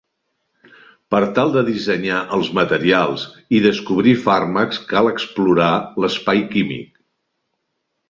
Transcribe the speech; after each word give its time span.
Per 1.15 1.19
tal 1.39 1.53
de 1.55 1.63
dissenyar 1.67 2.21
els 2.39 2.49
materials 2.61 3.27
i 3.59 3.61
descobrir 3.67 4.17
fàrmacs 4.25 4.83
cal 4.95 5.13
explorar 5.15 5.73
l'espai 6.03 6.47
químic. 6.57 7.03